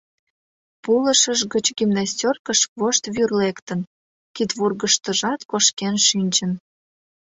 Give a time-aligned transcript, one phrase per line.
[0.83, 3.79] Пулышыж гыч гимнастеркыж вошт вӱр лектын,
[4.35, 6.51] кидвургыштыжат кошкен шинчын.